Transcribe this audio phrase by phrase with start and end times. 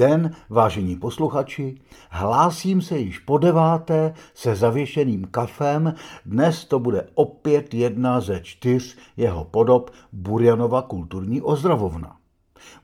[0.00, 1.80] Den, vážení posluchači.
[2.10, 5.94] Hlásím se již po deváté se zavěšeným kafem.
[6.26, 12.16] Dnes to bude opět jedna ze čtyř jeho podob Burjanova kulturní ozdravovna.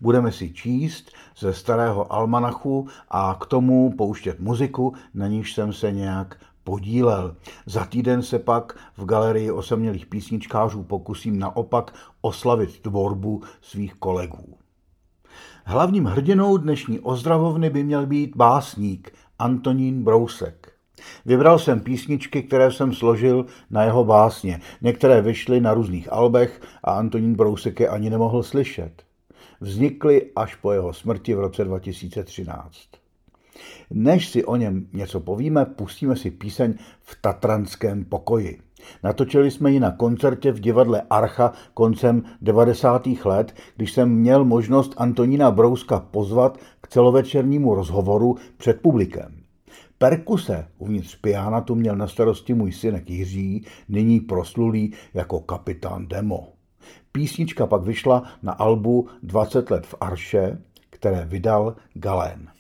[0.01, 5.93] Budeme si číst ze starého almanachu a k tomu pouštět muziku, na níž jsem se
[5.93, 7.37] nějak podílel.
[7.67, 14.66] Za týden se pak v galerii osamělých písničkářů pokusím naopak oslavit tvorbu svých kolegů.
[15.65, 20.73] Hlavním hrdinou dnešní ozdravovny by měl být básník Antonín Brousek.
[21.25, 24.61] Vybral jsem písničky, které jsem složil na jeho básně.
[24.83, 29.03] Některé vyšly na různých albech a Antonín Brousek je ani nemohl slyšet.
[29.61, 32.79] Vznikly až po jeho smrti v roce 2013.
[33.91, 38.66] Než si o něm něco povíme, pustíme si píseň v Tatranském pokoji.
[39.03, 43.07] Natočili jsme ji na koncertě v divadle Archa koncem 90.
[43.25, 49.37] let, když jsem měl možnost Antonína Brouska pozvat k celovečernímu rozhovoru před publikem.
[49.99, 56.53] Perkuse uvnitř pianatu měl na starosti můj synek Jiří, nyní proslulý jako kapitán Demo.
[57.13, 60.59] Písnička pak vyšla na albu 20 let v Arše,
[60.91, 62.56] které vydal Galén.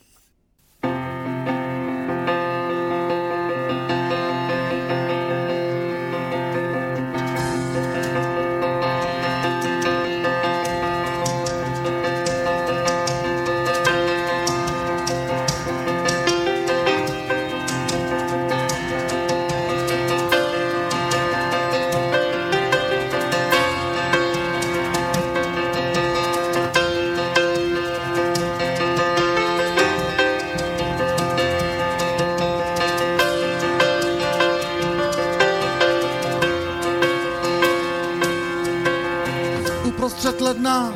[40.40, 40.92] Ledna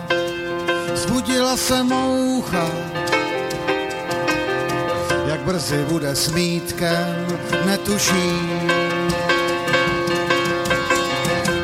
[0.94, 2.66] zbudila se moucha.
[5.27, 7.27] Jak brzy bude smítkem,
[7.66, 8.33] netuší.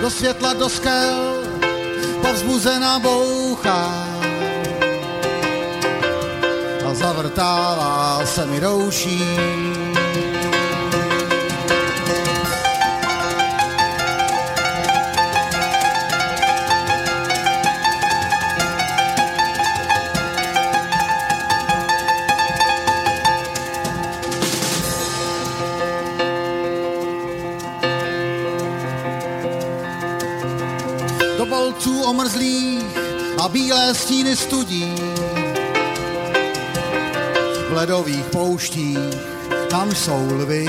[0.00, 1.42] Do světla, do skel,
[2.22, 4.06] povzbuzená boucha.
[6.86, 9.65] A zavrtává se mi rouší.
[38.56, 38.98] Pouštích
[39.70, 40.68] tam jsou lvy.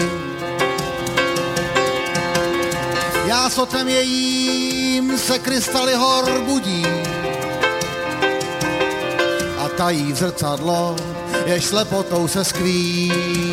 [3.25, 6.85] Já sotem jejím se krystaly hor budí
[9.57, 10.95] a tají v zrcadlo,
[11.45, 13.46] jež slepotou se skví.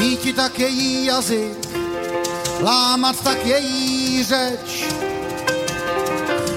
[0.00, 1.68] Míti tak její jazyk,
[2.60, 4.84] lámat tak její řeč.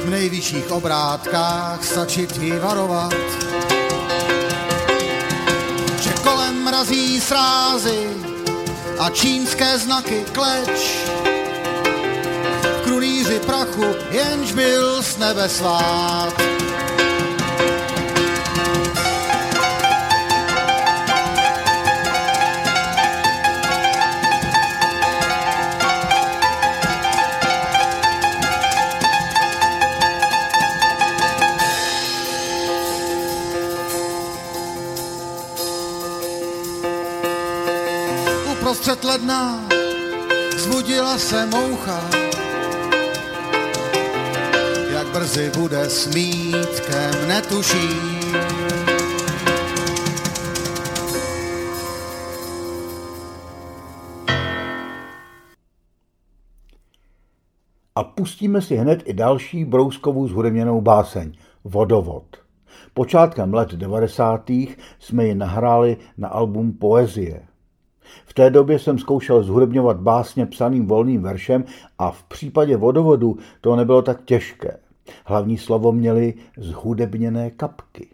[0.05, 3.13] V nejvyšších obrátkách stačit jí varovat,
[5.99, 8.09] že kolem mrazí srázy
[8.99, 10.97] a čínské znaky kleč.
[12.85, 16.52] V prachu jenž byl s nebe svát.
[38.93, 39.69] dvacet let nám
[40.57, 42.09] zbudila se moucha,
[44.93, 48.23] jak brzy bude smítkem netuším.
[57.95, 62.25] A pustíme si hned i další brouskovou zhudeměnou báseň Vodovod.
[62.93, 64.49] Počátkem let 90.
[64.99, 67.41] jsme ji nahráli na album Poezie–
[68.25, 71.63] v té době jsem zkoušel zhudebňovat básně psaným volným veršem
[71.99, 74.77] a v případě vodovodu to nebylo tak těžké.
[75.25, 78.07] Hlavní slovo měly zhudebněné kapky.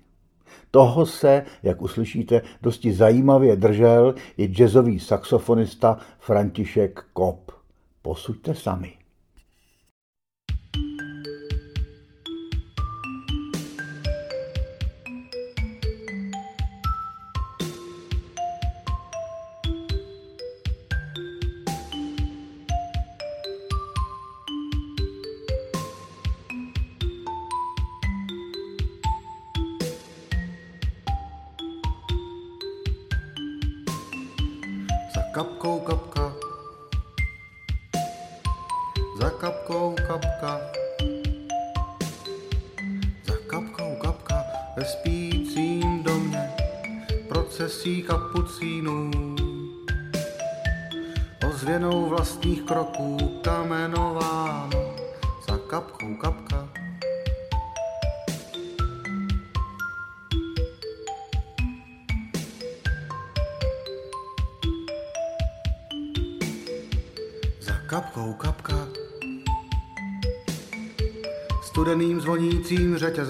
[0.71, 7.51] Toho se, jak uslyšíte, dosti zajímavě držel i jazzový saxofonista František Kop.
[8.01, 8.98] Posuďte sami.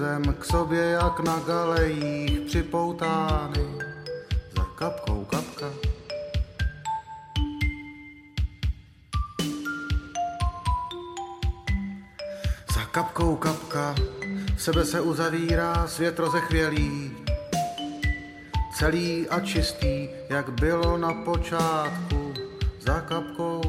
[0.00, 3.64] Řetězem k sobě jak na galejích připoutány.
[4.56, 5.66] Za kapkou kapka.
[12.74, 13.94] Za kapkou kapka
[14.56, 17.12] v sebe se uzavírá svět rozechvělý,
[18.78, 22.34] celý a čistý, jak bylo na počátku,
[22.80, 23.59] za kapkou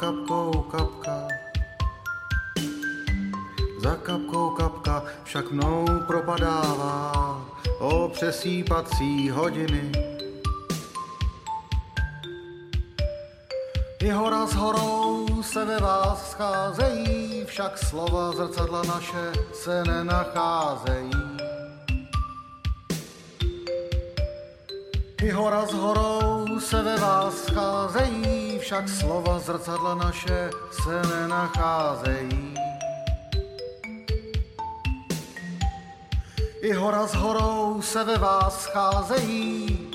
[0.00, 1.28] kapkou kapka.
[3.82, 7.36] Za kapkou kapka však mnou propadává,
[7.78, 9.92] o přesýpací hodiny.
[14.00, 21.10] I hora s horou se ve vás scházejí, však slova zrcadla naše se nenacházejí.
[25.22, 32.54] I hora s horou se ve vás scházejí, však slova zrcadla naše se nenacházejí.
[36.62, 39.90] I hora s horou se ve vás scházejí,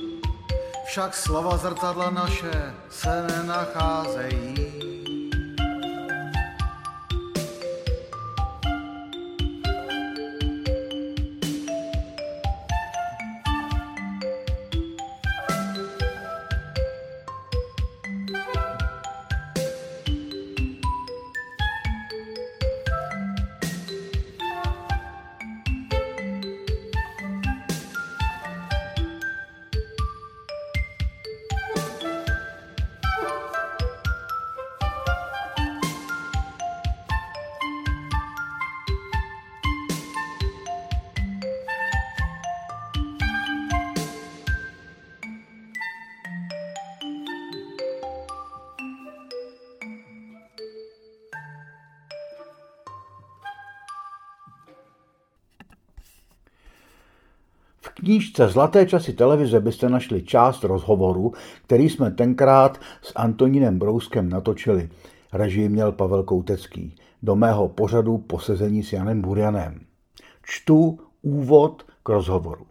[0.85, 4.84] však slova zrcadla naše se nenacházejí.
[58.05, 61.33] Knížce Zlaté časy televize byste našli část rozhovoru,
[61.63, 64.89] který jsme tenkrát s Antonínem Brouskem natočili.
[65.33, 66.95] Režim měl Pavel Koutecký.
[67.23, 69.79] Do mého pořadu posezení s Janem Burjanem.
[70.43, 72.65] Čtu úvod k rozhovoru.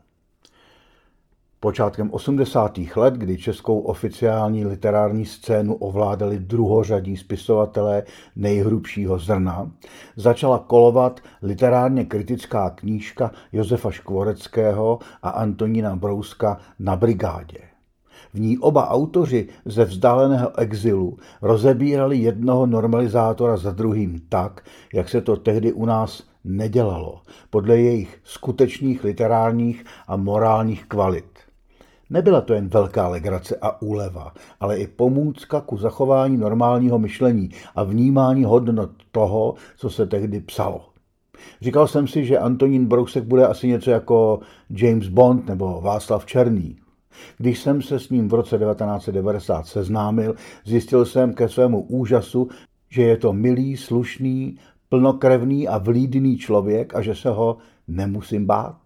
[1.65, 2.79] Počátkem 80.
[2.97, 8.03] let, kdy českou oficiální literární scénu ovládali druhořadí spisovatelé
[8.37, 9.71] nejhrubšího zrna,
[10.17, 17.59] začala kolovat literárně kritická knížka Josefa Škvoreckého a Antonína Brouska na brigádě.
[18.35, 25.21] V ní oba autoři ze vzdáleného exilu rozebírali jednoho normalizátora za druhým tak, jak se
[25.21, 31.34] to tehdy u nás nedělalo, podle jejich skutečných literárních a morálních kvalit.
[32.11, 37.85] Nebyla to jen velká legrace a úleva, ale i pomůcka ku zachování normálního myšlení a
[37.85, 40.89] vnímání hodnot toho, co se tehdy psalo.
[41.61, 46.77] Říkal jsem si, že Antonín Brousek bude asi něco jako James Bond nebo Václav Černý.
[47.39, 50.35] Když jsem se s ním v roce 1990 seznámil,
[50.65, 52.49] zjistil jsem ke svému úžasu,
[52.91, 54.59] že je to milý, slušný,
[54.89, 57.57] plnokrevný a vlídný člověk a že se ho
[57.89, 58.79] nemusím bát.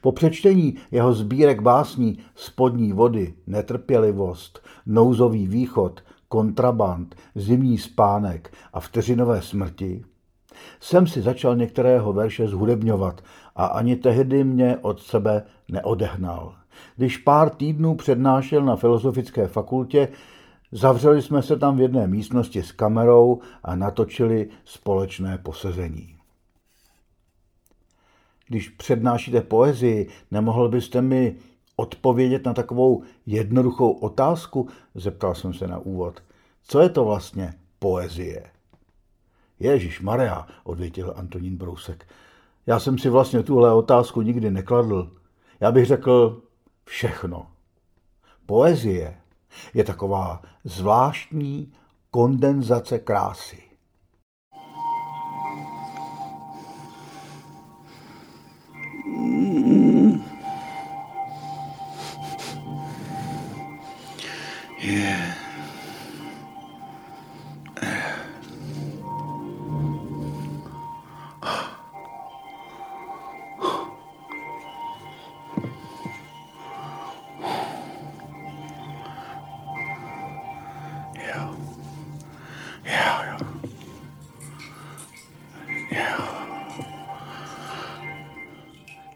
[0.00, 9.42] Po přečtení jeho sbírek básní Spodní vody, Netrpělivost, Nouzový východ, Kontraband, Zimní spánek a Vteřinové
[9.42, 10.04] smrti
[10.80, 13.20] jsem si začal některého verše zhudebňovat
[13.56, 16.54] a ani tehdy mě od sebe neodehnal.
[16.96, 20.08] Když pár týdnů přednášel na Filozofické fakultě,
[20.72, 26.15] zavřeli jsme se tam v jedné místnosti s kamerou a natočili společné posezení.
[28.48, 31.36] Když přednášíte poezii, nemohl byste mi
[31.76, 34.68] odpovědět na takovou jednoduchou otázku?
[34.94, 36.22] Zeptal jsem se na úvod.
[36.62, 38.50] Co je to vlastně poezie?
[39.60, 42.06] Ježíš Maria, odvětil Antonín Brousek.
[42.66, 45.10] Já jsem si vlastně tuhle otázku nikdy nekladl.
[45.60, 46.42] Já bych řekl
[46.84, 47.46] všechno.
[48.46, 49.16] Poezie
[49.74, 51.72] je taková zvláštní
[52.10, 53.65] kondenzace krásy.
[64.86, 65.36] Yeah.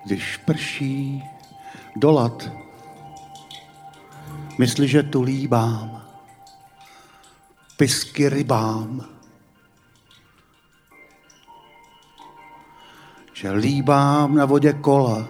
[0.04, 1.22] Když prší
[1.96, 2.59] dolat,
[4.60, 6.04] mysli, že tu líbám,
[7.76, 9.08] pisky rybám,
[13.32, 15.28] že líbám na vodě kola,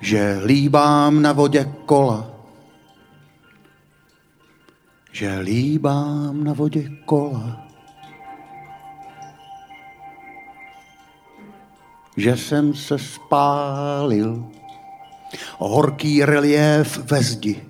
[0.00, 2.28] že líbám na vodě kola,
[5.12, 7.64] že líbám na vodě kola.
[12.16, 14.50] že jsem se spálil.
[15.58, 17.62] Horký relief ve zdi.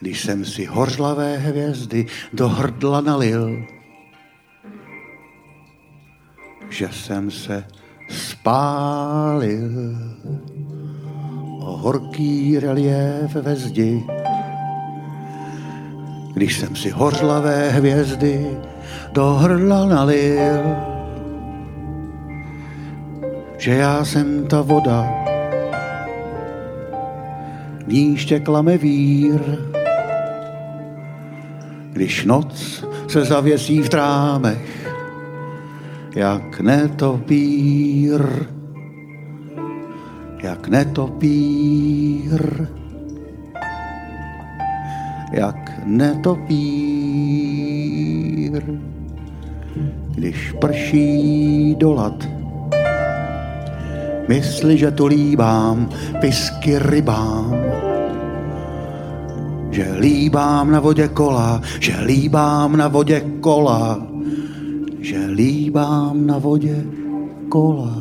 [0.00, 3.64] Když jsem si hořlavé hvězdy do hrdla nalil,
[6.70, 7.64] že jsem se
[8.08, 9.70] spálil.
[11.60, 14.04] Horký relief ve zdi.
[16.34, 18.58] Když jsem si hořlavé hvězdy
[19.12, 20.60] do hrdla nalil,
[23.58, 25.23] že já jsem ta voda,
[27.86, 29.40] v níž klame vír.
[31.92, 34.90] Když noc se zavěsí v trámech,
[36.16, 38.46] jak netopír,
[40.42, 42.68] jak netopír,
[45.32, 46.64] jak netopír,
[50.14, 52.34] když prší dolat
[54.28, 55.88] Mysli, že tu líbám
[56.20, 57.56] pisky rybám,
[59.74, 64.06] že líbám na vodě kola, že líbám na vodě kola,
[65.00, 66.84] že líbám na vodě
[67.48, 67.98] kola.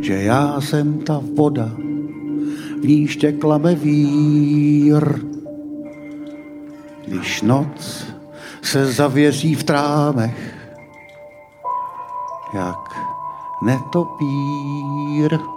[0.00, 1.70] Že já jsem ta voda,
[2.82, 5.04] v níž tekla vír.
[7.08, 8.06] Když noc
[8.62, 10.68] se zavěří v trámech,
[12.54, 12.84] jak
[13.62, 15.53] netopír.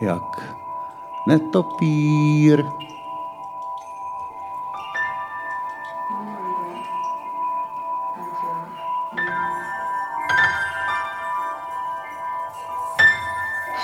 [0.00, 0.42] Jak
[1.26, 2.64] netopír.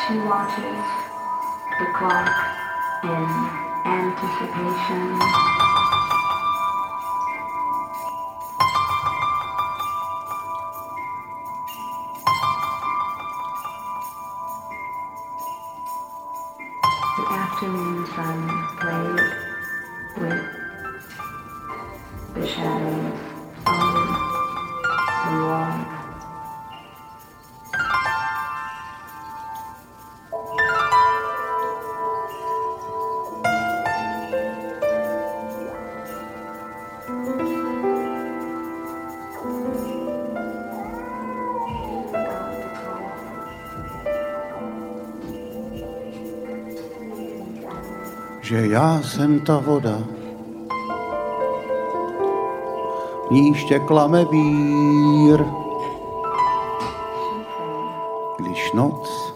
[0.09, 0.87] She watches
[1.79, 2.31] the clock
[3.05, 3.29] in
[3.85, 5.26] anticipation.
[17.61, 18.13] to mean to
[18.79, 19.07] play
[20.19, 20.45] with
[22.35, 23.06] the shadows.
[48.47, 49.99] Že já jsem ta voda,
[53.31, 55.45] níž klame vír.
[58.39, 59.33] Když noc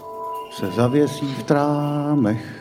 [0.51, 2.60] se zavěsí v trámech,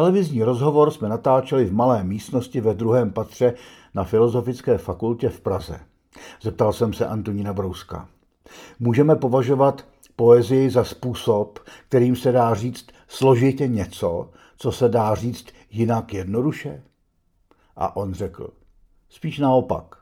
[0.00, 3.54] Televizní rozhovor jsme natáčeli v malé místnosti ve druhém patře
[3.94, 5.80] na Filozofické fakultě v Praze.
[6.42, 8.08] Zeptal jsem se Antonína Brouska.
[8.78, 15.46] Můžeme považovat poezii za způsob, kterým se dá říct složitě něco, co se dá říct
[15.70, 16.82] jinak jednoduše?
[17.76, 18.50] A on řekl,
[19.08, 19.96] spíš naopak.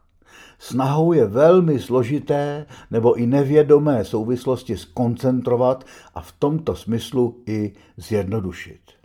[0.59, 8.98] Snahou je velmi složité nebo i nevědomé souvislosti skoncentrovat a v tomto smyslu i zjednodušit.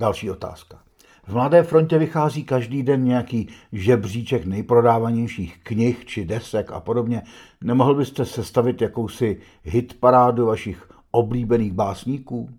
[0.00, 0.82] Další otázka.
[1.26, 7.22] V Mladé frontě vychází každý den nějaký žebříček nejprodávanějších knih či desek a podobně.
[7.60, 12.50] Nemohl byste sestavit jakousi hitparádu vašich oblíbených básníků?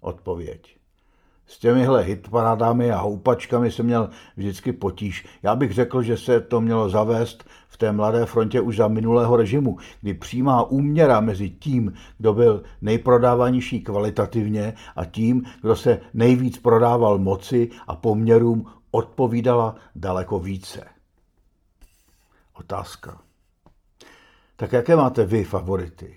[0.00, 0.77] Odpověď.
[1.48, 5.26] S těmihle hitparádami a houpačkami se měl vždycky potíž.
[5.42, 9.36] Já bych řekl, že se to mělo zavést v té mladé frontě už za minulého
[9.36, 16.58] režimu, kdy přímá úměra mezi tím, kdo byl nejprodávanější kvalitativně a tím, kdo se nejvíc
[16.58, 20.84] prodával moci a poměrům, odpovídala daleko více.
[22.54, 23.20] Otázka.
[24.56, 26.16] Tak jaké máte vy favority?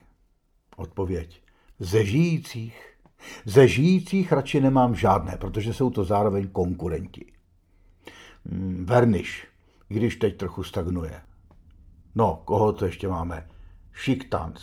[0.75, 1.41] Odpověď.
[1.79, 2.90] Ze žijících
[3.45, 7.25] ze žijících radši nemám žádné, protože jsou to zároveň konkurenti.
[8.45, 9.47] Hmm, Verniš,
[9.87, 11.21] když teď trochu stagnuje.
[12.15, 13.47] No, koho to ještě máme?
[13.93, 14.61] Šiktanc.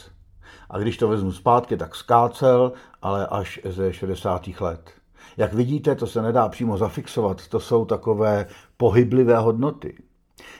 [0.71, 4.49] A když to vezmu zpátky, tak skácel, ale až ze 60.
[4.61, 4.91] let.
[5.37, 9.97] Jak vidíte, to se nedá přímo zafixovat, to jsou takové pohyblivé hodnoty.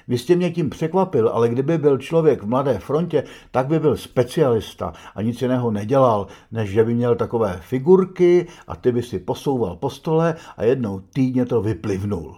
[0.09, 3.97] Vy jste mě tím překvapil, ale kdyby byl člověk v Mladé frontě, tak by byl
[3.97, 9.19] specialista a nic jiného nedělal, než že by měl takové figurky a ty by si
[9.19, 12.37] posouval po stole a jednou týdně to vyplivnul.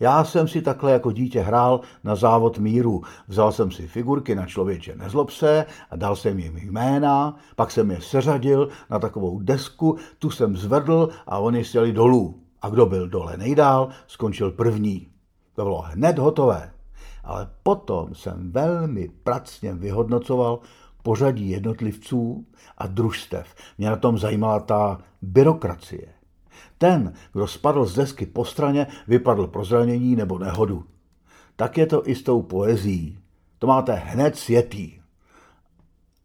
[0.00, 3.02] Já jsem si takhle jako dítě hrál na závod míru.
[3.28, 7.90] Vzal jsem si figurky na člověče nezlob se a dal jsem jim jména, pak jsem
[7.90, 12.34] je seřadil na takovou desku, tu jsem zvedl a oni sjeli dolů.
[12.62, 15.08] A kdo byl dole nejdál, skončil první.
[15.56, 16.72] To bylo hned hotové.
[17.24, 20.58] Ale potom jsem velmi pracně vyhodnocoval
[21.02, 22.46] pořadí jednotlivců
[22.78, 23.54] a družstev.
[23.78, 26.06] Mě na tom zajímala ta byrokracie.
[26.78, 30.84] Ten, kdo spadl z desky po straně, vypadl pro zranění nebo nehodu.
[31.56, 33.18] Tak je to i s tou poezí.
[33.58, 35.00] To máte hned světý.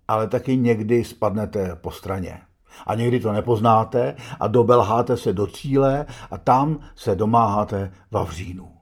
[0.08, 2.41] Ale taky někdy spadnete po straně.
[2.88, 8.81] A někdy to nepoznáte a dobelháte se do cíle a tam se domáháte vavřínu.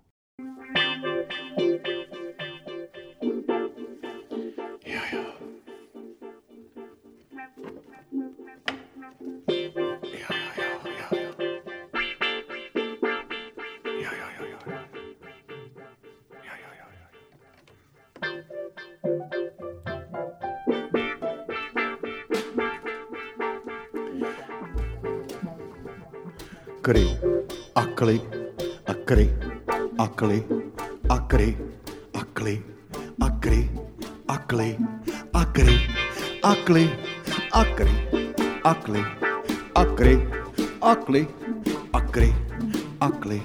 [30.19, 30.43] Akly,
[31.07, 31.55] akry,
[32.11, 32.59] akly,
[33.23, 33.69] akry,
[34.27, 34.75] akly,
[35.31, 35.75] akry,
[36.43, 36.85] akly,
[37.55, 37.87] akry,
[38.67, 39.03] akly,
[39.79, 40.15] akry,
[40.83, 41.23] akly,
[41.95, 42.29] akry,
[42.99, 43.39] akly,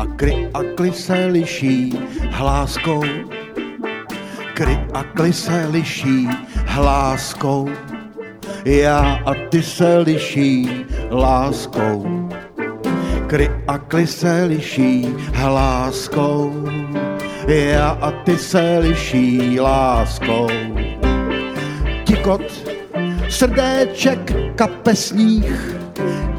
[0.00, 1.92] akry, akly se liší
[2.32, 3.04] hláskou,
[4.56, 6.24] kry akly se liší
[6.72, 7.68] hláskou,
[8.64, 12.17] já a ty se liší láskou
[13.28, 16.68] kry a kly se liší hláskou,
[17.46, 20.46] já a ty se liší láskou.
[22.04, 22.42] Tikot,
[23.28, 25.76] srdéček kapesních,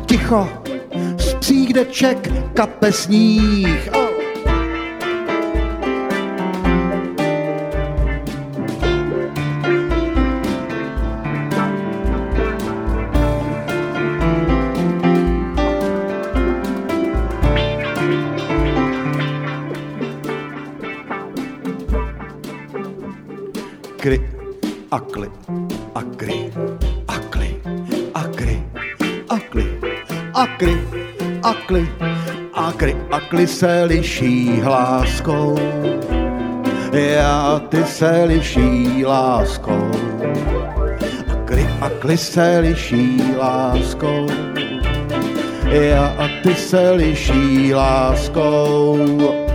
[0.05, 0.49] ticho,
[1.17, 3.89] z přídeček kapesních.
[3.93, 4.08] Oh.
[30.59, 30.77] Akry,
[31.43, 31.87] akly,
[32.53, 35.55] akry, akly se liší hláskou.
[36.91, 39.91] Já ty se liší láskou.
[41.31, 44.27] Akry, akly se liší láskou.
[45.71, 49.48] Já a ty se liší láskou.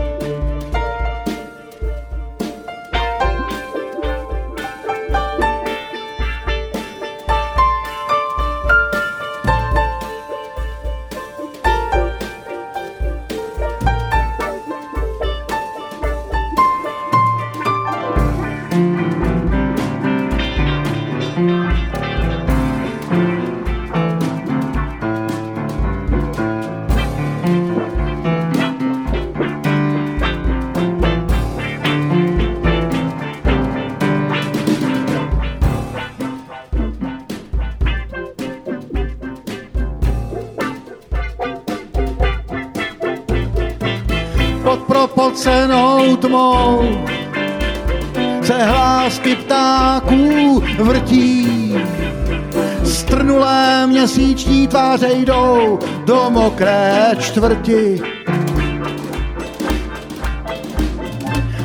[54.74, 58.02] Tváře jdou do mokré čtvrti.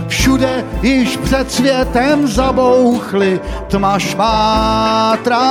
[0.07, 5.41] Všude již před světem zabouchly tma šmátrá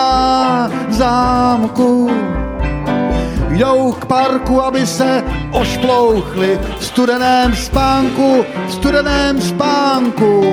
[0.88, 2.10] zámku
[3.50, 10.44] jdou k parku, aby se ošplouchli v studeném spánku, v studeném spánku.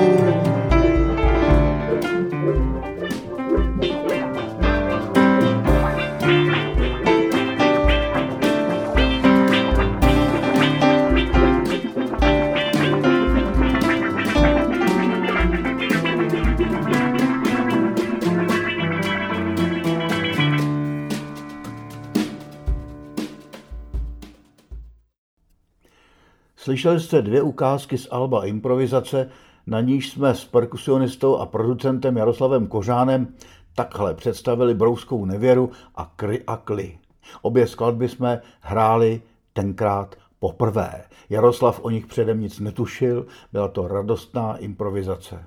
[26.66, 29.30] Slyšeli jste dvě ukázky z Alba improvizace,
[29.66, 33.34] na níž jsme s perkusionistou a producentem Jaroslavem Kořánem
[33.74, 36.98] takhle představili brouskou nevěru a kry a kly.
[37.42, 41.04] Obě skladby jsme hráli tenkrát poprvé.
[41.30, 45.44] Jaroslav o nich předem nic netušil, byla to radostná improvizace.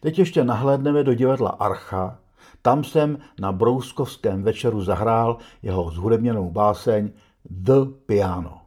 [0.00, 2.18] Teď ještě nahlédneme do divadla Archa.
[2.62, 7.10] Tam jsem na brouskovském večeru zahrál jeho zhudebněnou báseň
[7.44, 8.61] The Piano.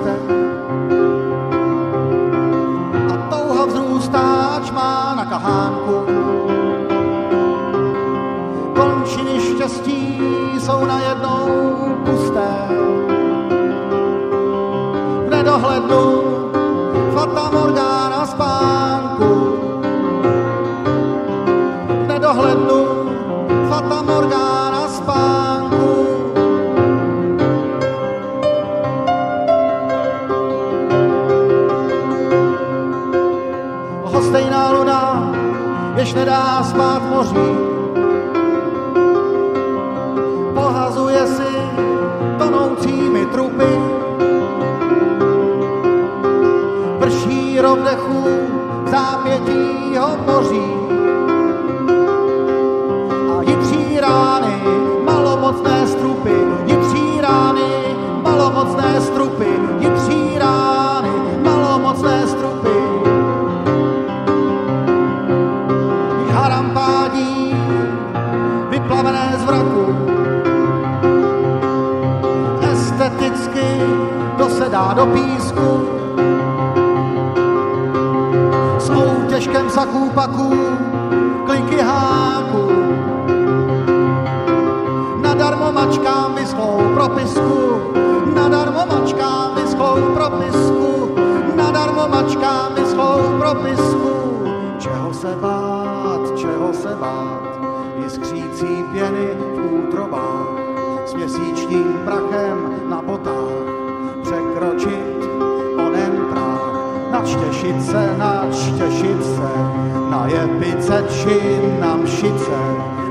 [0.00, 0.20] Ústech
[3.12, 6.06] a touha vzrůstá má na kahánku.
[8.74, 10.20] Končiny štěstí
[10.58, 11.48] jsou najednou
[12.04, 12.48] pusté.
[15.26, 16.29] V nedohlednu
[107.90, 109.50] se, načtěšit se,
[110.10, 112.58] na jepice či na mšice,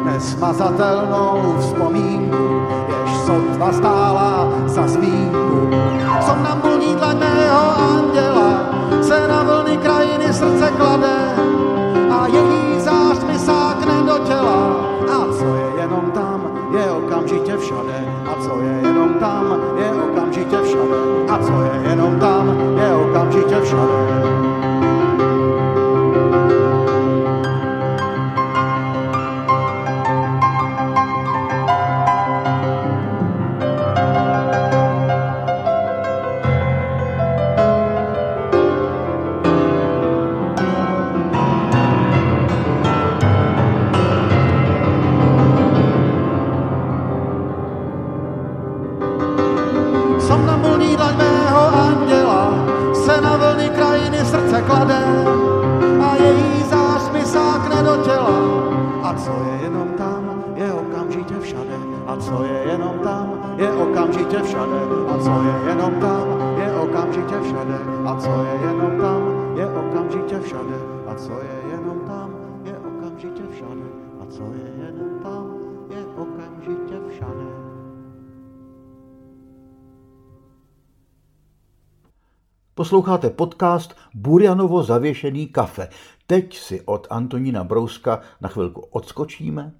[0.06, 5.70] nesmazatelnou vzpomínku, jež sotva stála za zmínku.
[6.26, 7.62] Somnambulní dlaň mého
[7.96, 8.70] anděla
[9.02, 11.36] se na vlny krajiny srdce klade
[12.12, 14.68] a její zář mi sákne do těla.
[17.60, 17.98] Všade.
[18.26, 21.00] A co je jenom tam, je okamžitě všade.
[21.30, 24.68] A co je jenom tam, je okamžitě všade.
[82.80, 85.89] Posloucháte podcast Burjanovo zavěšený kafe.
[86.28, 89.72] Teď si od Antonína Brouska na chvilku odskočíme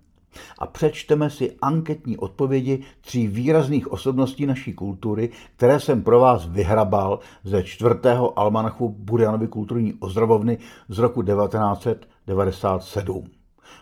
[0.58, 7.20] a přečteme si anketní odpovědi tří výrazných osobností naší kultury, které jsem pro vás vyhrabal
[7.44, 10.58] ze čtvrtého almanachu Burjanovy kulturní ozdravovny
[10.90, 13.26] z roku 1997.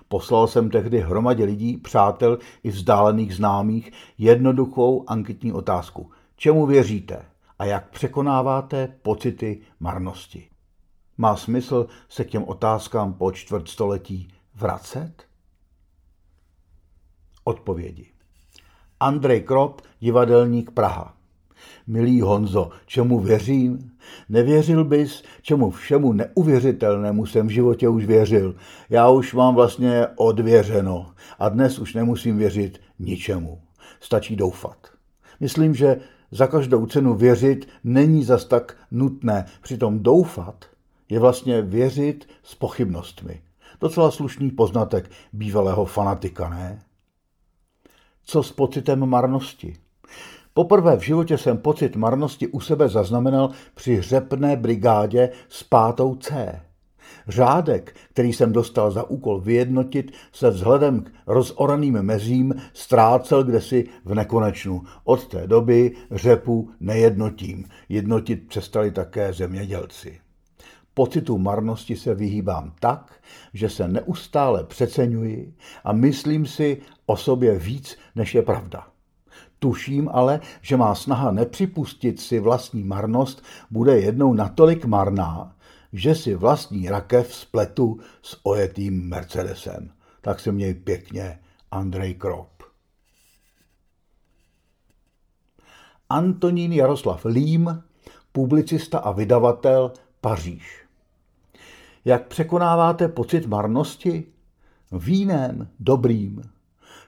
[0.08, 6.12] Poslal jsem tehdy hromadě lidí, přátel i vzdálených známých jednoduchou anketní otázku.
[6.36, 7.26] Čemu věříte
[7.60, 10.50] a jak překonáváte pocity marnosti?
[11.18, 15.14] Má smysl se k těm otázkám po čtvrtstoletí vracet?
[17.44, 18.12] Odpovědi.
[19.00, 21.18] Andrej Krop, divadelník Praha.
[21.88, 23.92] Milý Honzo, čemu věřím?
[24.30, 28.56] Nevěřil bys, čemu všemu neuvěřitelnému jsem v životě už věřil.
[28.90, 33.62] Já už mám vlastně odvěřeno a dnes už nemusím věřit ničemu.
[34.00, 34.78] Stačí doufat.
[35.40, 36.00] Myslím, že
[36.32, 39.46] za každou cenu věřit není zas tak nutné.
[39.62, 40.66] Přitom doufat
[41.10, 43.42] je vlastně věřit s pochybnostmi.
[43.82, 46.80] Docela slušný poznatek bývalého fanatika, ne?
[48.24, 49.74] Co s pocitem marnosti?
[50.54, 56.62] Poprvé v životě jsem pocit marnosti u sebe zaznamenal při hřepné brigádě s pátou C.
[57.28, 64.16] Řádek, který jsem dostal za úkol vyjednotit, se vzhledem k rozoraným mezím ztrácel kdesi v
[64.16, 64.82] nekonečnu.
[65.04, 67.66] Od té doby řepu nejednotím.
[67.90, 70.20] Jednotit přestali také zemědělci.
[70.94, 73.14] Pocitu marnosti se vyhýbám tak,
[73.54, 78.88] že se neustále přeceňuji a myslím si o sobě víc, než je pravda.
[79.60, 85.56] Tuším ale, že má snaha nepřipustit si vlastní marnost bude jednou natolik marná,
[85.98, 89.92] že si vlastní rakev spletu s ojetým Mercedesem.
[90.22, 91.40] Tak se měj pěkně,
[91.72, 92.64] Andrej Krop.
[96.10, 97.84] Antonín Jaroslav Lím,
[98.32, 100.86] publicista a vydavatel, Paříž.
[102.06, 104.26] Jak překonáváte pocit marnosti?
[104.92, 106.42] Vínem, dobrým,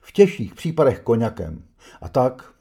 [0.01, 1.63] v těžších případech koněkem.
[2.01, 2.53] A tak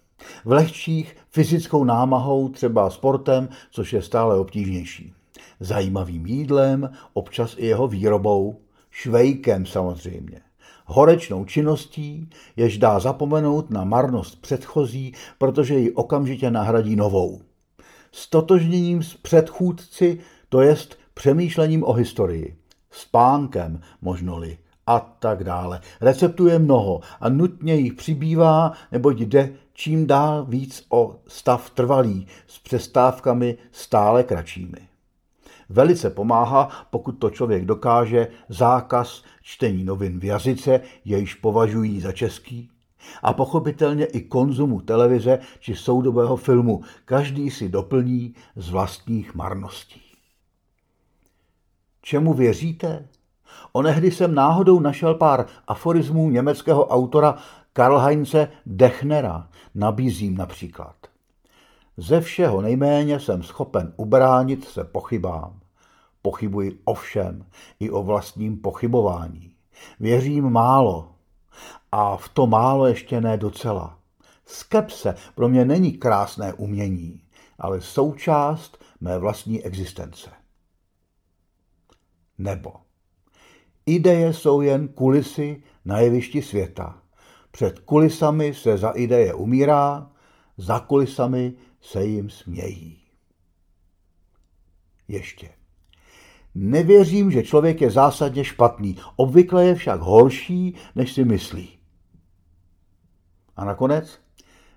[0.45, 5.15] v lehčích fyzickou námahou, třeba sportem, což je stále obtížnější.
[5.61, 10.41] Zajímavým jídlem, občas i jeho výrobou, švejkem samozřejmě.
[10.85, 17.41] Horečnou činností, jež dá zapomenout na marnost předchozí, protože ji okamžitě nahradí novou.
[18.13, 20.19] Stotožněním s předchůdci,
[20.49, 22.57] to jest přemýšlením o historii,
[22.91, 25.81] spánkem možnoli a tak dále.
[26.01, 32.27] Receptů je mnoho a nutně jich přibývá, neboť jde čím dál víc o stav trvalý
[32.47, 34.88] s přestávkami stále kratšími.
[35.69, 42.71] Velice pomáhá, pokud to člověk dokáže, zákaz čtení novin v jazyce, jejíž považují za český,
[43.23, 46.83] a pochopitelně i konzumu televize či soudobého filmu.
[47.05, 50.03] Každý si doplní z vlastních marností.
[52.03, 53.09] Čemu věříte?
[53.73, 57.37] Onehdy jsem náhodou našel pár aforismů německého autora
[57.73, 59.49] Karlheinze Dechnera.
[59.75, 61.08] Nabízím například.
[62.01, 65.61] Ze všeho nejméně jsem schopen ubránit se pochybám.
[66.23, 67.47] Pochybuji o všem,
[67.81, 69.53] i o vlastním pochybování.
[70.01, 71.15] Věřím málo
[71.93, 73.99] a v to málo ještě ne docela.
[74.47, 77.23] Skepse pro mě není krásné umění,
[77.59, 80.31] ale součást mé vlastní existence.
[82.39, 82.73] Nebo
[83.87, 87.03] ideje jsou jen kulisy na jevišti světa.
[87.51, 90.11] Před kulisami se za ideje umírá,
[90.57, 93.01] za kulisami se jim smějí.
[95.09, 95.51] Ještě.
[96.55, 101.79] Nevěřím, že člověk je zásadně špatný, obvykle je však horší, než si myslí.
[103.57, 104.21] A nakonec,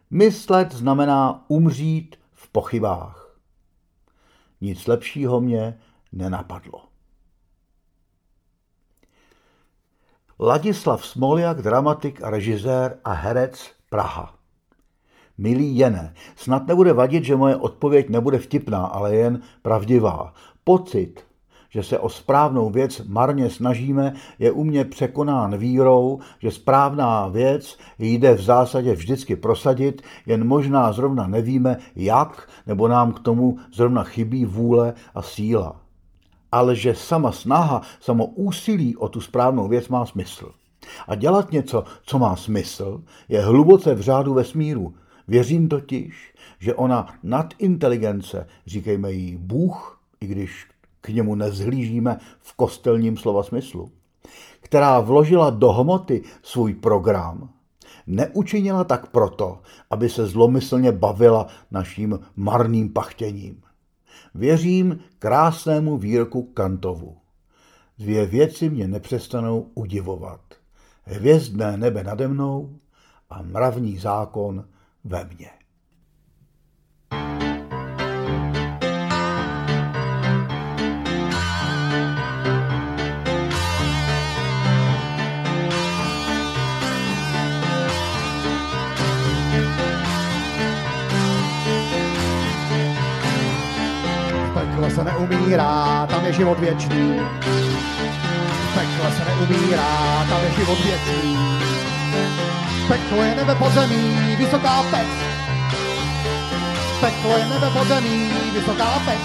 [0.10, 3.38] myslet znamená umřít v pochybách.
[4.62, 5.80] Nic lepšího mě
[6.12, 6.88] nenapadlo.
[10.40, 14.41] Ladislav Smoljak, dramatik režisér a herec Praha.
[15.42, 20.34] Milý Jene, snad nebude vadit, že moje odpověď nebude vtipná, ale jen pravdivá.
[20.64, 21.24] Pocit,
[21.70, 27.78] že se o správnou věc marně snažíme, je u mě překonán vírou, že správná věc
[28.00, 34.04] jde v zásadě vždycky prosadit, jen možná zrovna nevíme jak, nebo nám k tomu zrovna
[34.04, 35.82] chybí vůle a síla
[36.52, 40.52] ale že sama snaha, samo úsilí o tu správnou věc má smysl.
[41.08, 44.94] A dělat něco, co má smysl, je hluboce v řádu vesmíru.
[45.28, 50.68] Věřím totiž, že ona nadinteligence, říkejme jí Bůh, i když
[51.02, 53.92] k němu nezhlížíme v kostelním slova smyslu,
[54.62, 57.50] která vložila do hmoty svůj program,
[58.08, 63.62] neučinila tak proto, aby se zlomyslně bavila naším marným pachtěním.
[64.36, 67.18] Věřím krásnému výroku Kantovu.
[68.00, 70.42] Dvě věci mě nepřestanou udivovat.
[71.04, 72.76] Hvězdné nebe nade mnou
[73.30, 74.66] a mravní zákon
[75.04, 75.50] ve mně.
[94.96, 97.20] se neumírá, tam je život věčný.
[98.74, 101.81] Pekle se neumírá, tam je život věčný.
[102.88, 105.08] Peklo je nebe pod zemí, vysoká pec.
[107.02, 109.24] Peklo je nebe pod zemí, vysoká pec.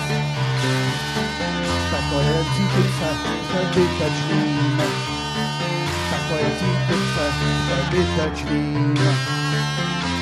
[1.90, 3.10] Peklo je cítit se
[3.74, 4.82] vytečným.
[6.10, 7.26] Peklo je cítit se
[7.90, 8.94] vytečným.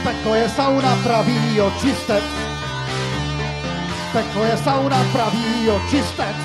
[0.05, 2.25] Peklo je sauna pravý očistec
[4.14, 6.38] peklo je sauna pravý očistec.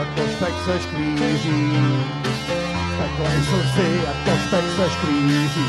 [0.00, 1.72] Jako špek se škvíří.
[3.20, 5.66] I slzy, jako špek se škvíří.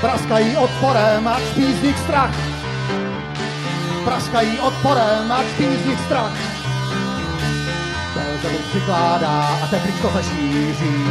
[0.00, 2.34] Praskají odporem, ať píznik strach
[4.04, 6.32] praskají odporem a tkví z nich strach.
[8.14, 11.04] Belzebub přikládá a teplíčko se šíří.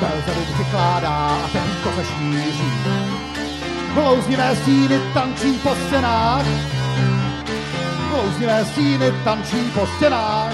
[0.00, 2.72] Belzebub přikládá a teplíčko se šíří.
[3.94, 6.73] Blouznivé stíny tančí po stěnách.
[8.14, 10.52] Blouznivé stíny tančí po stěnách.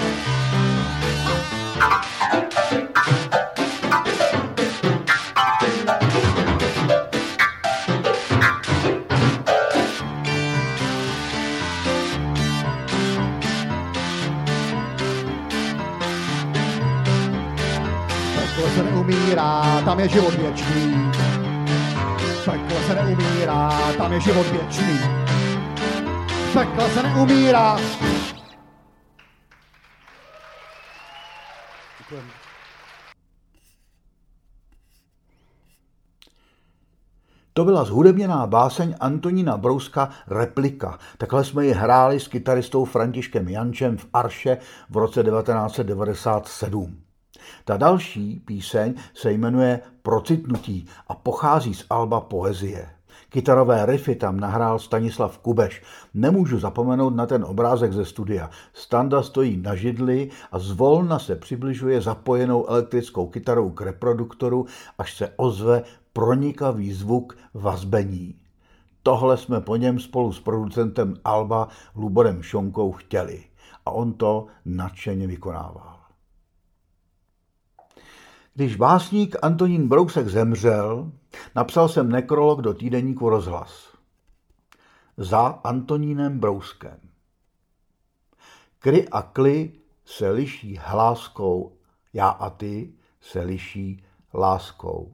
[18.83, 21.11] neumírá, tam je život věčný.
[22.45, 25.20] Pekle se neumírá, tam je život věčný.
[26.53, 27.77] Pekle se neumírá.
[37.53, 40.99] To byla zhudebněná báseň Antonína Brouska Replika.
[41.17, 44.57] Takhle jsme ji hráli s kytaristou Františkem Jančem v Arše
[44.89, 47.01] v roce 1997.
[47.65, 53.00] Ta další píseň se jmenuje Procitnutí a pochází z Alba Poezie.
[53.33, 55.81] Kytarové riffy tam nahrál Stanislav Kubeš.
[56.13, 58.49] Nemůžu zapomenout na ten obrázek ze studia.
[58.73, 64.65] Standa stojí na židli a zvolna se přibližuje zapojenou elektrickou kytarou k reproduktoru,
[64.97, 68.35] až se ozve pronikavý zvuk vazbení.
[69.03, 73.43] Tohle jsme po něm spolu s producentem Alba Luborem Šonkou chtěli.
[73.85, 75.90] A on to nadšeně vykonával.
[78.53, 81.11] Když básník Antonín Brousek zemřel,
[81.55, 83.97] napsal jsem nekrolog do týdeníku Rozhlas.
[85.17, 86.97] Za Antonínem Brouskem.
[88.79, 89.71] Kry a kly
[90.05, 91.77] se liší hláskou,
[92.13, 95.13] já a ty se liší láskou.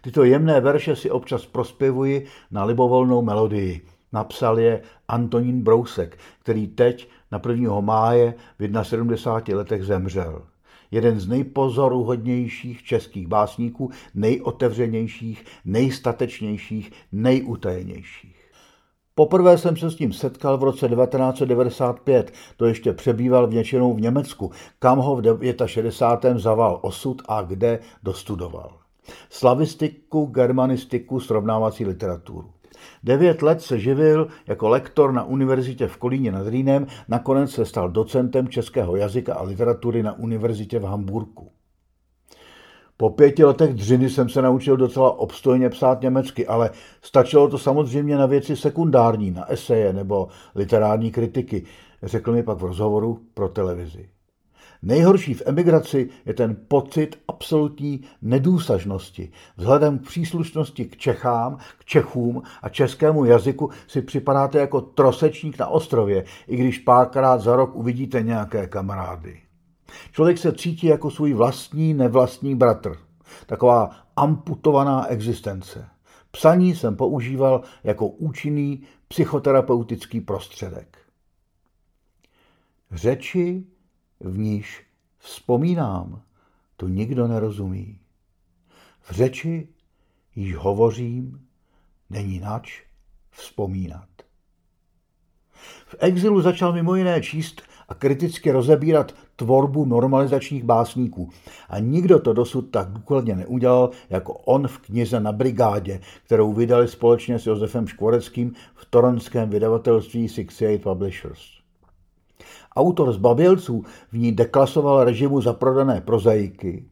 [0.00, 3.86] Tyto jemné verše si občas prospěvuji na libovolnou melodii.
[4.12, 7.80] Napsal je Antonín Brousek, který teď na 1.
[7.80, 10.42] máje v 71 letech zemřel
[10.90, 18.36] jeden z nejpozoruhodnějších českých básníků, nejotevřenějších, nejstatečnějších, nejutajenějších.
[19.14, 24.00] Poprvé jsem se s tím setkal v roce 1995, to ještě přebýval v něčenou v
[24.00, 26.38] Německu, kam ho v 69.
[26.38, 28.78] zaval osud a kde dostudoval.
[29.30, 32.50] Slavistiku, germanistiku, srovnávací literaturu.
[33.04, 37.90] Devět let se živil jako lektor na univerzitě v Kolíně nad Rýnem, nakonec se stal
[37.90, 41.50] docentem českého jazyka a literatury na univerzitě v Hamburku.
[42.96, 46.70] Po pěti letech dřiny jsem se naučil docela obstojně psát německy, ale
[47.02, 51.64] stačilo to samozřejmě na věci sekundární, na eseje nebo literární kritiky,
[52.02, 54.08] řekl mi pak v rozhovoru pro televizi.
[54.82, 59.30] Nejhorší v emigraci je ten pocit absolutní nedůsažnosti.
[59.56, 65.66] Vzhledem k příslušnosti k Čechám, k Čechům a českému jazyku si připadáte jako trosečník na
[65.66, 69.40] ostrově, i když párkrát za rok uvidíte nějaké kamarády.
[70.12, 72.96] Člověk se cítí jako svůj vlastní nevlastní bratr.
[73.46, 75.88] Taková amputovaná existence.
[76.30, 80.98] Psaní jsem používal jako účinný psychoterapeutický prostředek.
[82.92, 83.64] Řeči
[84.20, 84.86] v níž
[85.18, 86.22] vzpomínám,
[86.76, 87.98] to nikdo nerozumí.
[89.00, 89.68] V řeči,
[90.36, 91.46] již hovořím,
[92.10, 92.82] není nač
[93.30, 94.08] vzpomínat.
[95.86, 101.30] V exilu začal mimo jiné číst a kriticky rozebírat tvorbu normalizačních básníků.
[101.68, 106.88] A nikdo to dosud tak důkladně neudělal, jako on v knize na brigádě, kterou vydali
[106.88, 111.55] společně s Josefem Škvoreckým v toronském vydavatelství 68 Publishers.
[112.76, 116.84] Autor z Babělců v ní deklasoval režimu za prodané prozaiky.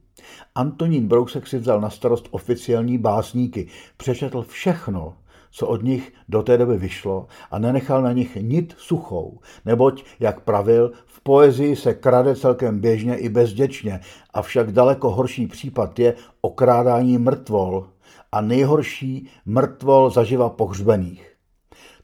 [0.54, 5.16] Antonín Brousek si vzal na starost oficiální básníky, přečetl všechno,
[5.50, 10.40] co od nich do té doby vyšlo a nenechal na nich nit suchou, neboť, jak
[10.40, 14.00] pravil, v poezii se krade celkem běžně i bezděčně,
[14.34, 17.88] avšak daleko horší případ je okrádání mrtvol
[18.32, 21.33] a nejhorší mrtvol zaživa pohřbených.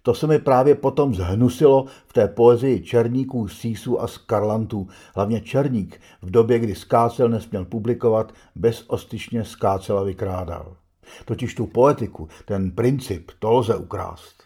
[0.03, 4.89] To se mi právě potom zhnusilo v té poezii černíků, sísů a skarlantů.
[5.15, 10.77] Hlavně černík v době, kdy skácel nesměl publikovat, bezostyšně skácel a vykrádal.
[11.25, 14.43] Totiž tu poetiku, ten princip, to lze ukrást.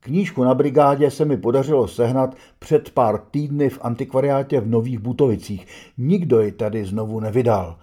[0.00, 5.66] Knížku na brigádě se mi podařilo sehnat před pár týdny v antikvariátě v Nových Butovicích.
[5.98, 7.78] Nikdo ji tady znovu nevydal,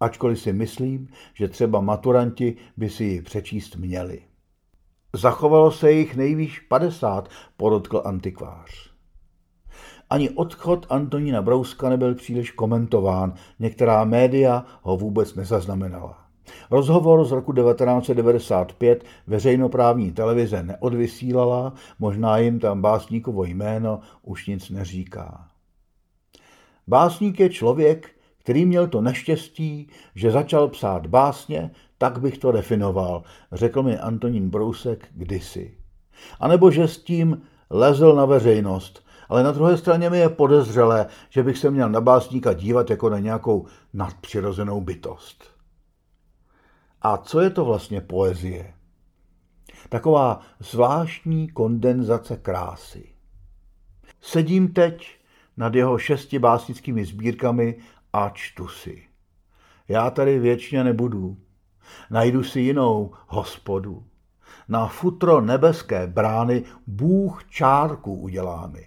[0.00, 4.29] ačkoliv si myslím, že třeba maturanti by si ji přečíst měli.
[5.14, 8.90] Zachovalo se jich nejvýš 50, podotkl antikvář.
[10.10, 16.18] Ani odchod Antonína Brouska nebyl příliš komentován, některá média ho vůbec nezaznamenala.
[16.70, 25.48] Rozhovor z roku 1995 veřejnoprávní televize neodvysílala, možná jim tam básníkovo jméno už nic neříká.
[26.88, 28.10] Básník je člověk,
[28.40, 33.22] který měl to neštěstí, že začal psát básně, tak bych to definoval,
[33.52, 35.78] řekl mi Antonín Brousek kdysi.
[36.40, 41.06] A nebo že s tím lezl na veřejnost, ale na druhé straně mi je podezřelé,
[41.30, 45.44] že bych se měl na básníka dívat jako na nějakou nadpřirozenou bytost.
[47.02, 48.74] A co je to vlastně poezie?
[49.88, 53.12] Taková zvláštní kondenzace krásy.
[54.20, 55.18] Sedím teď
[55.56, 57.76] nad jeho šesti básnickými sbírkami
[58.12, 59.02] a čtu si.
[59.88, 61.36] Já tady věčně nebudu.
[62.10, 64.04] Najdu si jinou hospodu.
[64.68, 68.86] Na futro nebeské brány Bůh čárku udělá mi.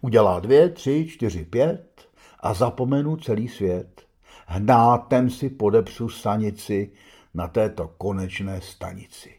[0.00, 2.08] Udělá dvě, tři, čtyři, pět
[2.40, 4.06] a zapomenu celý svět.
[4.46, 6.92] Hnátem si podepsu sanici
[7.34, 9.34] na této konečné stanici.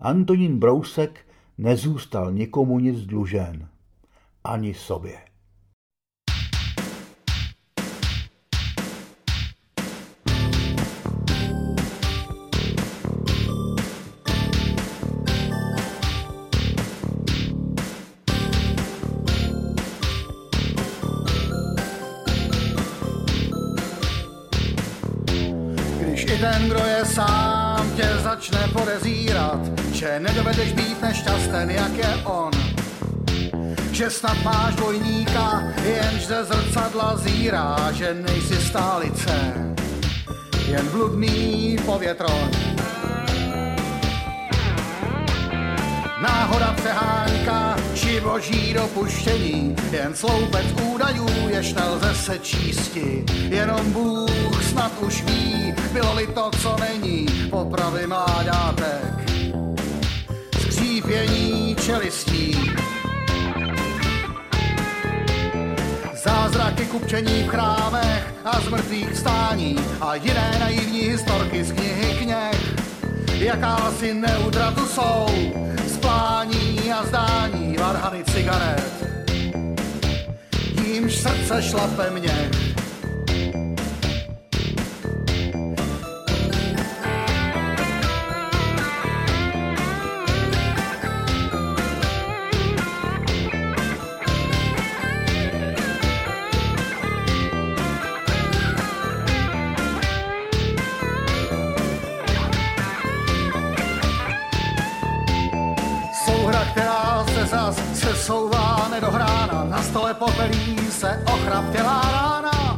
[0.00, 1.26] Antonín Brousek
[1.58, 3.68] nezůstal nikomu nic dlužen,
[4.44, 5.31] ani sobě.
[31.66, 32.52] Nešťasten, jak je on.
[33.92, 39.54] Že snad máš dvojníka, jenž ze zrcadla zírá, že nejsi stálice,
[40.68, 42.50] jen bludný povětron.
[46.22, 53.24] Náhoda přehánka, či boží dopuštění, jen sloupec údajů, jež nelze se čísti.
[53.48, 59.11] Jenom Bůh snad už ví, bylo-li to, co není, popravy mláďátek.
[60.92, 62.70] Skřípění čelistí,
[66.24, 72.74] Zázraky kupčení v chrámech a z mrtvých stání a jiné naivní historky z knihy kněh.
[73.38, 75.26] Jaká si neutratu jsou,
[75.94, 78.92] splání a zdání varhany cigaret.
[80.86, 82.50] Jímž srdce šlape mě,
[109.92, 112.76] stole popelí se ochraptělá rána.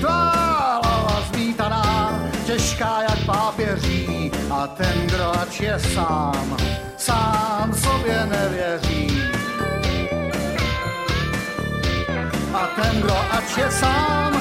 [0.00, 6.56] Tvá hlava zmítaná, těžká jak pápěří, a ten, kdo ač je sám,
[6.96, 9.22] sám sobě nevěří.
[12.54, 14.37] A ten, kdo ač je sám, sám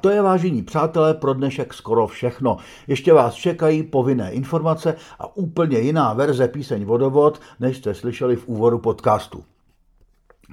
[0.00, 2.56] to je, vážení přátelé, pro dnešek skoro všechno.
[2.86, 8.48] Ještě vás čekají povinné informace a úplně jiná verze píseň Vodovod, než jste slyšeli v
[8.48, 9.44] úvodu podcastu.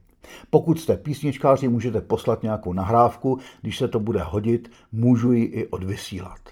[0.50, 5.66] Pokud jste písničkáři, můžete poslat nějakou nahrávku, když se to bude hodit, můžu ji i
[5.66, 6.51] odvysílat.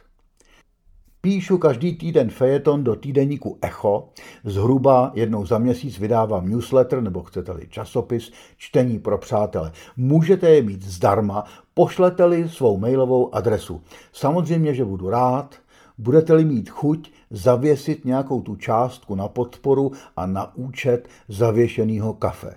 [1.23, 4.09] Píšu každý týden fejeton do týdeníku Echo.
[4.45, 9.73] Zhruba jednou za měsíc vydávám newsletter, nebo chcete-li časopis, čtení pro přátele.
[9.97, 11.45] Můžete je mít zdarma,
[11.75, 13.83] pošlete-li svou mailovou adresu.
[14.13, 15.57] Samozřejmě, že budu rád,
[15.99, 22.55] budete-li mít chuť zavěsit nějakou tu částku na podporu a na účet zavěšeného kafe.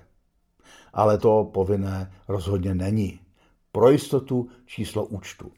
[0.93, 3.19] Ale to povinné rozhodně není.
[3.71, 5.51] Pro jistotu číslo účtu.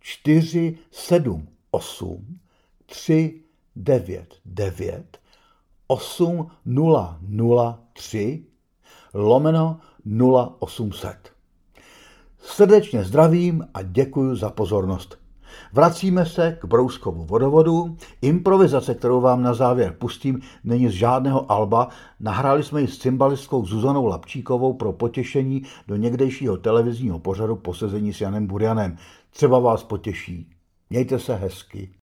[0.00, 2.38] 478
[2.90, 3.44] 3
[3.76, 5.18] 9 9
[5.86, 8.44] 8003
[9.14, 9.80] lomeno
[10.60, 11.16] 0800.
[12.38, 15.18] Srdečně zdravím a děkuji za pozornost.
[15.72, 17.96] Vracíme se k Brouskovu vodovodu.
[18.22, 21.88] Improvizace, kterou vám na závěr pustím, není z žádného alba.
[22.20, 28.20] Nahráli jsme ji s cymbalistkou Zuzanou Lapčíkovou pro potěšení do někdejšího televizního pořadu posezení s
[28.20, 28.96] Janem Burianem.
[29.30, 30.50] Třeba vás potěší.
[30.90, 31.97] Mějte se hezky.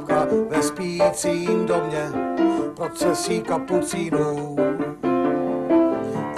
[0.00, 2.10] Kapka ve spícím domě
[2.76, 4.56] procesí kapucínů.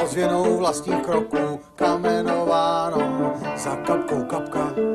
[0.04, 4.91] Ozvěnou vlastních kroků kamenováno za kapkou kapka.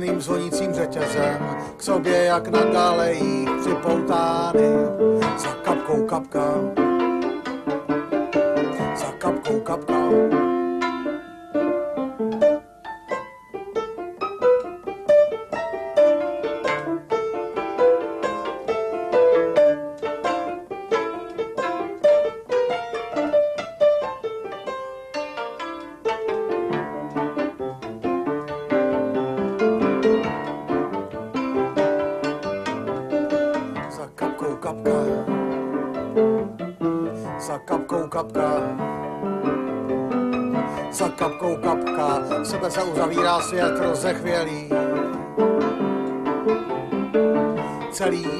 [0.00, 4.89] Studeným zvonícím řetězem, k sobě jak na galejích připoutány,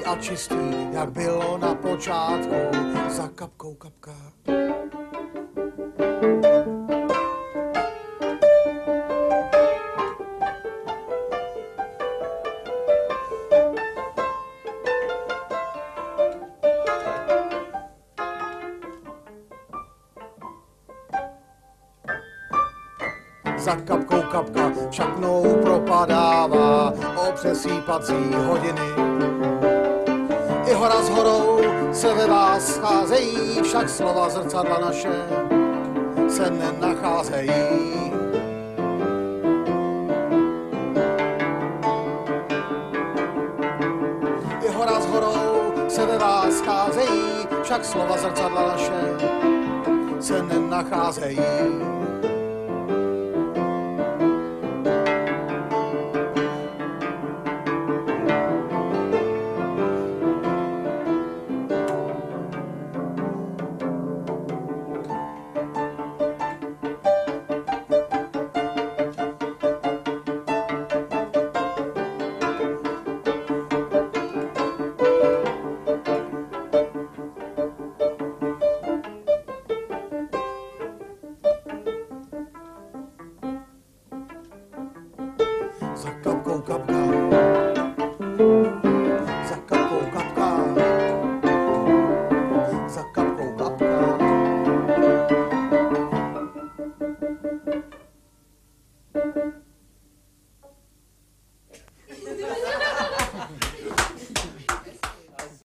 [0.07, 0.57] A čistý,
[0.93, 2.57] jak bylo na počátku,
[3.09, 4.13] za kapkou kapka.
[23.61, 26.93] za kapkou kapka šaknou propadává
[27.29, 28.15] opřesí pací
[28.47, 29.11] hodiny.
[30.71, 31.61] I hora s horou
[31.93, 35.09] se ve vás scházejí, však slova zrcadla naše
[36.29, 37.51] se nenacházejí.
[44.63, 49.01] I hora s horou se ve vás scházejí, však slova zrcadla naše
[50.21, 52.00] se nenacházejí.